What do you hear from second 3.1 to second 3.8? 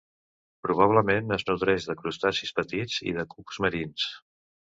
i de cucs